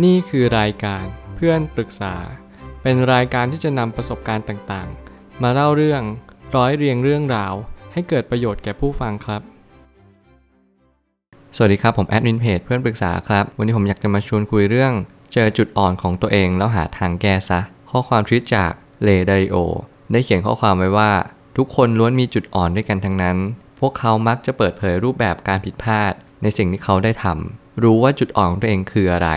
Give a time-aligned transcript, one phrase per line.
[0.00, 1.04] นี่คือรายการ
[1.36, 2.14] เพื่อนปรึกษา
[2.82, 6.02] เป็นรายการที่จะนำประสบการณ์ต่างๆ มาเล่าเรื่อง
[6.56, 7.54] ร้อยเรียงเรื่องราว
[7.92, 9.42] ให้เกิดประโยชน์แก่ผู้ฟังครับ
[11.56, 14.92] สวัสดีครับ ผมแอดมินเพจเพื่อนปรึกษาครับ วันนี้ผมอยากจะมาชวนคุยเรื่อง
[15.32, 18.72] เจอจุดอ่อนของตัวเองแล้วหาทางแก้ซะ ข้อความทวิตจาก
[19.02, 19.56] เลดาริโอ
[20.12, 21.12] ได้เขียนข้อความไว้ว่า
[21.56, 23.36] ทุกคนล้วนมีจุดอ่อนด้วยกันทั้งนั้น
[23.80, 26.12] พวกเขามักจะเปิดเผยรูปแบบการผิดพลาด
[26.42, 29.30] ในสิ่งที่เขาได้ทำรู้ว่าจุดอ่อนของตัวเองคืออะไร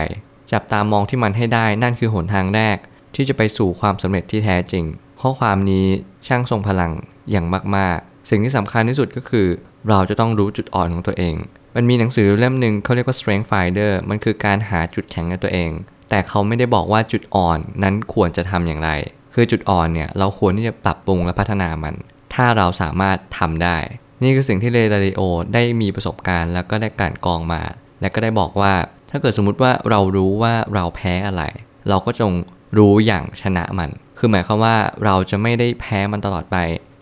[0.52, 2.76] จับตามองที่มันให้ได้นั่นคือหนทางแรก
[3.14, 4.84] ที่จะไปสู่ความสำเร็จที่แท้จริง
[5.20, 5.86] ข้อความนี้
[6.26, 6.92] ช่างทรงพลัง
[7.30, 7.46] อย่าง
[7.76, 9.46] มาก ๆ สิ่งที่สำคัญที่สุดก็คือ
[9.88, 11.34] เราจะต้องรู้จุดอ่อนของตัวเอง
[11.76, 15.70] มันมีหนังสือเล่มหนึ่งเขาเรียกว่า Strength Finder มันคือการหาจุดแข็งในตัวเอง
[16.10, 18.90] แต่เขาไม่ได้บอกว่าจุดอ่อนนั้นควรจะทำอย่างไร
[19.34, 21.94] คือจุดอ่อนเนี่ยเราควรที่จะปรับปรุงและพัฒนามัน
[22.34, 23.78] ถ้าเราสามารถทำได้
[24.22, 25.20] นี่คือสิ่งที่เรดาริโอ
[25.54, 27.62] ได้มีประสบการณ์ แล้วก็ได้กลั่นกรองมา
[28.00, 28.72] และก็ได้บอกว่า
[29.10, 31.42] ถ้าเกิดสมมติว่าเรารู้ว่าเราแพ้อะไร
[31.88, 32.32] เราก็จง
[32.78, 36.56] รู้อย่างชนะมัน คือหมายความว่าเราจะไม่ได้แพ้มันตลอดไป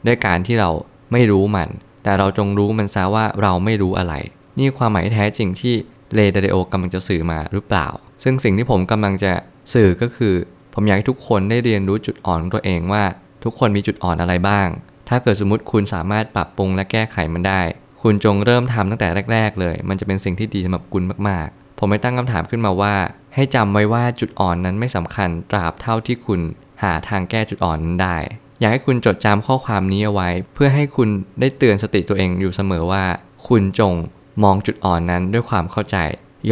[0.06, 0.70] ด้วยการที่เรา
[1.12, 1.68] ไม่รู้มัน
[2.02, 4.14] แต่เราจงรู้มันซะว่าเราไม่รู้อะไร
[4.58, 5.74] นี่ความหมายแท้จริงที่
[6.14, 7.86] เรดาริโอกำลังจะสื่อมาหรือเปล่า
[8.22, 9.32] ซึ่งสิ่งที่ผมกำลังจะ
[9.74, 10.34] สื่อก็คือ
[10.74, 13.04] ผมอยากให้ทุกคนได้เรียนรู้จุดอ่อนของตัวเองว่า
[13.44, 14.68] ทุกคนมีจุดอ่อนอะไรบ้าง
[15.08, 17.62] ถ้าเกิดสมมติคุณสามารถปรับปรุงและแก้ไขมันได้
[18.02, 22.94] คุณจงเริ่มทำตั้งแต่แรก ๆ เลย มันจะเป็นสิ่งที่ดีสำหรับคุณมากๆ ผมไม่ตั้งคำถามขึ้นมาว่า
[23.34, 26.40] ให้จำไว้ว่าจุดอ่อนนั้นไม่สำคัญตราบเท่าที่คุณ
[26.82, 28.16] หาทางแก้จุดอ่อนนั้นได้
[28.60, 31.08] อยากให้คุณจดจำข้อความนี้เอาไว้ เพื่อให้คุณ
[31.40, 33.04] ได้เตือนสติตัวเองอยู่เสมอว่า
[33.48, 33.92] คุณจง
[34.42, 35.96] มองจุดอ่อนนั้นด้วยความเข้าใจ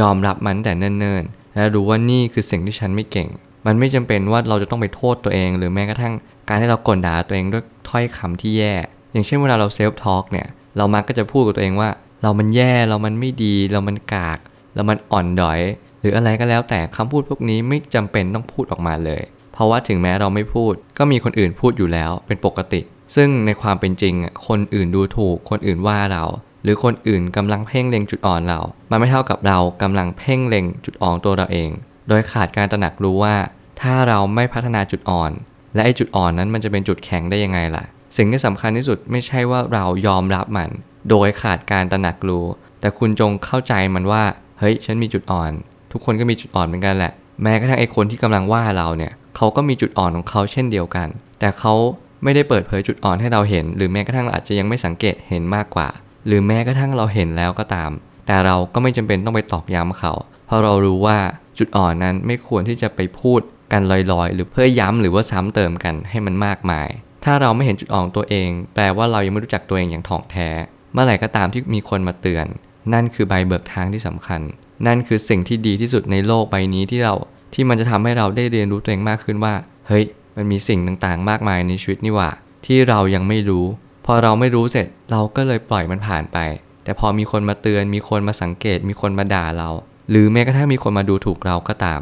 [0.00, 3.28] ยอมรับมันแต่เนิ่นๆ และรู้ว่านี่คือสิ่งที่ฉันไม่เก่ง
[3.66, 6.14] มันไม่จำเป็นว่าเราจะต้องไปโทษตัวเอง หรือแม้กระทั่ง
[6.48, 8.74] การที่เรากลด่าตัวเองด้วยถ้อยคำที่แย่
[9.12, 11.90] อย่างเช่นเวลาเราเซลฟ์ทอล์กเนี่ย เรามักก็จะพูดกับตัวเองว่า
[12.22, 14.38] เรามันแย่ เรามันไม่ดี เรามันกาก
[14.74, 15.60] เรามันอ่อนดอย
[16.00, 22.80] หรืออะไรก็แล้วแต่คำพูดพวกนี้ไม่จำเป็นต้องพูดออกมาเลย เพราะว่าถึงแม้เราไม่พูด ก็มีคนอื่นพูดอยู่แล้วเป็นปกติ
[23.14, 24.14] ซึ่งในความเป็นจริง
[24.48, 26.24] คนอื่นดูถูก คนอื่นว่าเรา
[26.62, 28.60] หรือคนอื่นกำลังเพ่งเล็งจุดอ่อนเรา
[28.90, 31.70] มันไม่เท่ากับเรากำลังเพ่งเล็งจุดอ่อนตัวเราเอง
[32.08, 33.36] โดยขาดการตระหนักรู้ว่า
[33.80, 35.32] ถ้าเราไม่พัฒนาจุดอ่อน
[35.74, 37.84] และไอ้จุดอ่อนนั้นมันจะเป็นจุดแข็งได้ยังไงล่ะ
[38.16, 40.70] สิ่งที่สำคัญที่สุดไม่ใช่ว่าเรายอมรับมัน
[41.10, 42.46] โดยขาดการตระหนักรู้
[42.80, 44.22] แต่คุณจงเข้าใจมันว่า
[44.62, 45.52] เฮ้ยฉันมีจุดอ่อน
[45.92, 47.12] ทุกคนก็มีจุดอ่อนเหมือนกันแหละ
[47.42, 51.08] แม้กระทั่งไอ้คนที่กำลังว่าเราเนี่ยเขาก็มีจุดอ่อนของเขาเช่นเดียวกัน
[51.40, 51.74] แต่เขา
[52.22, 55.88] ไม่ได้เปิดเผยจุดอ่อนให้เราเห็น หรือแม้กระทั่งอาจจะยังไม่สังเกตเห็นมากกว่า
[56.26, 57.90] หรือแม้กระทั่งเราเห็นแล้วก็ตาม
[58.26, 60.12] แต่เราก็ไม่จำเป็นต้องไปตอกย้ำเขา
[60.46, 61.18] เพราะเรารู้ว่า
[61.58, 63.40] จุดอ่อนนั้นไม่ควรที่จะไปพูด
[63.72, 66.88] กันลอยๆ หรือเพื่อย้ำหรือว่าซ้ำเติมกันให้มันมากมาย
[67.24, 70.48] ถ้าเราไม่เห็นจุดอ่อนตัวเอง แปลว่าเรายังไม่รู้จักตัวเองอย่างถ่องแท้
[70.92, 72.46] เมื่อไหร่ก็ตามที่มีคนมาเตือน
[72.92, 74.40] นั่นคือใบเบิกทางที่สำคัญ
[74.86, 77.14] นั่นคือสิ่งที่ดีที่สุดในโลกใบนี้ที่เรา
[77.54, 79.54] ที่มันจะทำให้เราได้เรียนรู้ตัวเองมากขึ้นว่า
[79.88, 80.04] เฮ้ย
[80.36, 82.30] มันมีสิ่งต่างๆ มากมายในชีวิตนี่หว่า
[82.66, 83.66] ที่เรายังไม่รู้
[84.06, 86.38] พอเราไม่รู้เสร็จเราก็เลยปล่อยมันผ่านไป
[86.84, 89.70] แต่พอมีคนมาเตือนมีคนมาสังเกต มีคนมาด่าเรา
[90.10, 92.00] หรือแม้กระทั่งมีคนมาดูถูกเราก็ตาม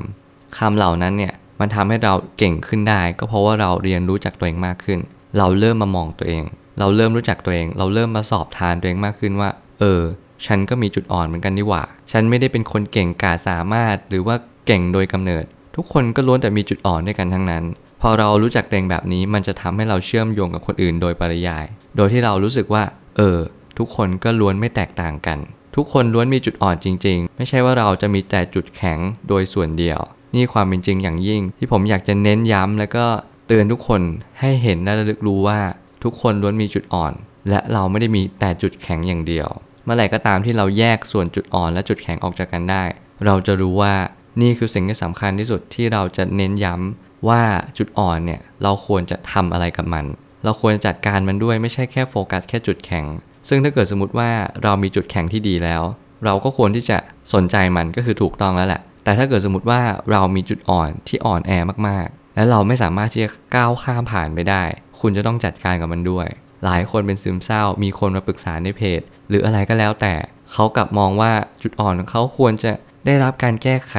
[0.58, 4.98] คำเหล่านั้นเนี่ยมันทำให้เราเก่งขึ้นได้ ก็เพราะว่าเราเรียนรู้จักตัวเองมากขึ้น
[5.38, 6.44] เราเริ่มมามองตัวเอง
[6.78, 10.00] เราเริ่มรู้จักตัวเอง เราเริ่มมาสอบทานตัวเองมากขึ้นว่า เออ
[10.46, 14.36] ฉันก็มีจุดอ่อนเหมือนกันนี่หว่า ฉันไม่ได้เป็นคนเก่งกาสามารถ หรือว่า
[14.66, 15.44] เก่งโดยกำเนิด
[15.76, 17.64] ทุกคนก็ล้วนแต่มีจุดอ่อนด้วยกันทั้งนั้น
[18.02, 21.64] พอเรารู้จักตัวเองแบบนี้มันจะทำให้เราเชื่อมโยงกับคนอื่นโดยปริยาย
[21.96, 22.82] โดยที่เรารู้สึกว่า
[23.16, 23.38] เออ
[23.78, 25.38] ทุกคนก็ล้วนไม่แตกต่างกัน
[25.76, 30.00] ทุกคนล้วนมีจุดอ่อนจริง ๆ ไม่ใช่ว่าเราจะมีแต่จุดแข็งโดยส่วนเดียว
[30.34, 33.06] นี่ความเป็นจริงอย่างยิ่ง ที่ผมอยากจะเน้นย้ำแล้วก็
[33.46, 34.02] เตือนทุกคน
[34.40, 35.58] ให้เห็นและระลึกรู้ว่า
[36.04, 37.12] ทุกคนล้วนมีจุดอ่อน
[37.48, 39.48] และเราไม่ได้มีแต่จุดแข็งอย่างเดียว
[39.90, 42.82] มื่อไหร่ก็ตามที่เราแยกส่วนจุดอ่อนและจุดแข็งออกจากกันได้
[43.26, 43.94] เราจะรู้ว่า
[44.42, 47.42] นี่คือสิ่งที่สำคัญที่สุดที่เราจะเน้นย้ำว่า
[47.78, 50.04] จุดอ่อนเนี่ยเราควรจะทำอะไรกับมัน
[50.44, 53.04] เราควรจัดการมันด้วยไม่ใช่แค่โฟกัสแค่จุดแข็ง
[53.48, 54.30] ซึ่งถ้าเกิดสมมติว่า
[54.62, 55.82] เรามีจุดแข็งที่ดีแล้ว
[56.24, 56.98] เราก็ควรที่จะ
[57.34, 59.80] สนใจมันก็คือถูกต้องแล้วแหละ แต่ถ้าเกิดสมมติว่า
[60.12, 61.52] เรามีจุดอ่อนที่อ่อนแอ
[61.88, 64.62] มากๆ และเราไม่สามารถที่จะก้าวข้ามผ่านไปได้
[65.00, 66.26] คุณจะต้องจัดการกับมันด้วย
[66.64, 70.14] หลายคนเป็นซึมเศร้า มีคนมาปรึกษาในเพจ หรืออะไรก็แล้วแต่
[70.52, 72.72] เขากลับมองว่าจุดอ่อนของเขาควรจะ
[73.06, 73.96] ได้รับการแก้ไข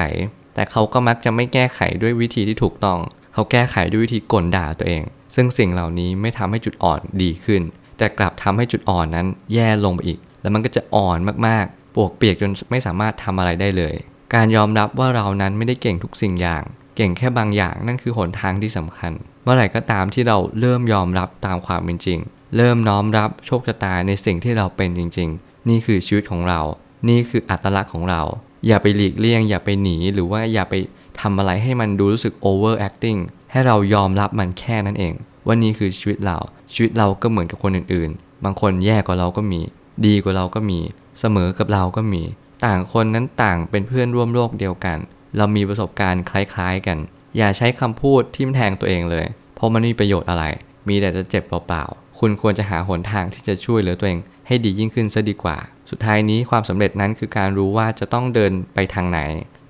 [0.53, 2.99] แต่เขาก็มักจะไม่แก้ไขด้วยวิธีที่ถูกต้อง
[3.33, 5.03] เขาแก้ไขด้วยวิธีกลด่าตัวเอง
[5.35, 7.61] ซึ่งสิ่งเหล่านี้ไม่ทำให้จุดอ่อนดีขึ้น
[7.97, 11.17] แต่กลับทำให้จุดอ่อนนั้นแย่ลงไปอีก แล้วมันก็จะอ่อน
[11.47, 13.95] มากๆ ปวกเปียกจนไม่สามารถทำอะไรได้เลย
[14.33, 16.63] การยอมรับว่าเรานั้นไม่ได้เก่งทุกสิ่งอย่าง
[16.95, 19.11] เก่งแค่บางอย่างนั่นคือหนทางที่สำคัญ
[19.43, 22.19] เมื่อไหร่ก็ตามที่เราเริ่มยอมรับตามความเป็นจริง
[22.56, 26.62] เริ่มน้อมรับโชคชะตาในสิ่งที่เราเป็นจริง ๆ นี่คือชีวิตของเรา
[27.09, 28.21] นี่คืออัตลักษณ์ของเรา
[28.68, 30.74] อย่าไปหลีกเลี่ยง อย่าไปหนี หรือว่าอย่าไป
[31.21, 33.19] ทำอะไรให้มันดูรู้สึก over acting
[33.51, 35.13] ให้เรายอมรับมันแค่นั้นเอง
[35.45, 36.38] ว่านี่คือชีวิตเรา
[36.74, 39.62] ชีวิตเราก็เหมือนกับคนอื่นๆ บางคนแย่กว่าเราก็มี
[40.06, 40.80] ดีกว่าเราก็มี
[41.19, 42.24] เสมอกับเราก็มี
[42.65, 44.98] ต่างคนนั้นต่างเป็นเพื่อนร่วมโลกเดียวกัน
[45.38, 46.98] เรามีประสบการณ์คล้ายๆกัน
[47.38, 49.25] อย่าใช้คำพูดทิ่มแทงตัวเองเลย
[49.56, 50.44] เพราะมันไม่มีประโยชน์อะไร
[50.88, 55.57] มีแต่จะเจ็บเปล่าๆ คุณควรจะหาหนทางที่จะช่วยเหลือตัวเอง ให้ดียิ่งขึ้นซะดีกว่า
[55.89, 59.19] สุดท้ายนี้ความสำเร็จนั้นคือการรู้ว่าจะต้องเดินไปทางไหน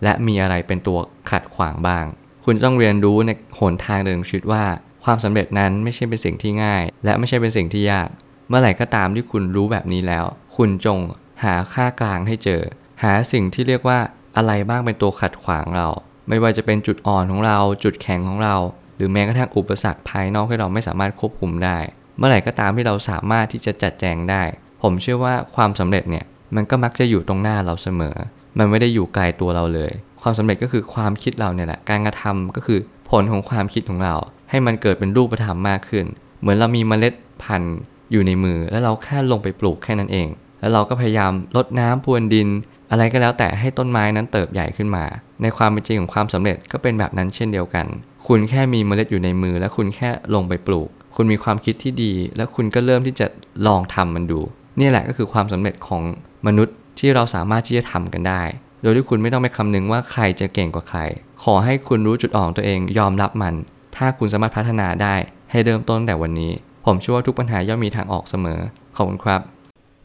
[0.03, 1.00] และมีอะไรเป็นตัว
[1.30, 2.06] ขัดขวางบ้าง
[2.45, 4.63] คุณต้องเรียนรู้ในหนทางเดินชีวิตว่า
[5.03, 8.09] ความสำเร็จนั้นไม่ใช่เป็นสิ่งที่ง่าย และไม่ใช่เป็นสิ่งที่ยาก
[8.48, 10.25] เมื่อไหร่ก็ตามที่คุณรู้แบบนี้แล้ว
[10.56, 11.00] คุณจง
[11.44, 12.62] หาค่ากลางให้เจอ
[13.04, 14.00] หาสิ่งที่เรียกว่า
[14.38, 15.88] อะไรบ้างเป็นตัวขัดขวางเรา
[16.30, 18.56] ไม่ว่าจะเป็นจุดอ่อนของเรา จุดแข็งของเรา
[18.95, 21.77] หรือแม้กระทั่งอุปสรรคภายนอกที่เราไม่สามารถควบคุมได้
[22.21, 24.44] มื่อไหร่ก็ตามที่เราสามารถที่จะจัดแจงได้
[24.81, 26.25] ผมเชื่อว่าความสำเร็จเนี่ย
[26.56, 28.15] มันก็มักจะอยู่ตรงหน้าเราเสมอ
[28.57, 29.91] มันไม่ได้อยู่ไกลตัวเราเลย
[30.21, 32.79] ความสำเร็จก็คือความคิดเราเนี่ยแหละ การกระทำก็คือ
[33.09, 34.15] ผลของความคิดของเรา
[34.50, 36.06] ให้มันเกิดเป็นรูปธรรมมากขึ้น
[36.41, 37.13] เหมือนเรามีเมล็ด
[37.44, 37.77] พันธุ์
[38.12, 40.27] อยู่ในมือ แล้วเราแค่ลงไปปลูกแค่นั้นเอง
[40.59, 42.47] แล้วเราก็พยายามลดน้ำพรวนดิน
[42.91, 45.06] อะไรก็แล้วแต่ให้ต้นไม้นั้นเติบใหญ่ขึ้นมา
[45.41, 47.85] ในความเป็นจริงของความสำเร็จก็เป็นแบบนั้นเช่นเดียวกัน
[48.27, 53.27] คุณแค่มีเมล็ดอยู่ในมือ และคุณแค่ลงไปปลูก คุณมีความคิดที่ดี แล้วคุณก็เริ่มที่จะ
[53.67, 54.39] ลองทำมันดู
[54.79, 56.01] นี่แหละก็คือความสำเร็จของ
[56.47, 58.41] มนุษย์ที่เราสามารถที่จะทำกันได้
[58.81, 60.99] โดยที่คุณไม่ต้องไปคำนึงว่าใครจะเก่งกว่าใคร
[61.43, 63.53] ขอให้คุณรู้จุดอ่อนของตัวเองยอมรับมัน
[63.95, 65.15] ถ้าคุณสามารถพัฒนาได้
[65.51, 66.51] ให้เริ่มต้นแต่วันนี้
[66.85, 68.59] ผมเชื่อว่าทุกปัญหาย่อมมีทางออกเสมอ
[68.95, 69.41] ขอบคุณครับ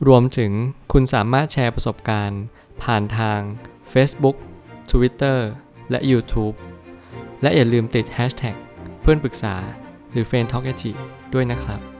[0.08, 0.52] รวมถึง
[0.92, 2.42] คุณสามารถแชร์ประสบการณ์
[2.82, 3.38] ผ่านทาง
[3.92, 4.36] Facebook
[4.90, 5.38] Twitter
[5.90, 6.54] และ YouTube
[7.42, 8.56] และอย่าลืมติด Hashtag
[9.00, 9.54] เพื่อนปรึกษา
[10.16, 10.66] หรือ f r ร e n d t a l k
[11.34, 11.95] ด้วยนะครับ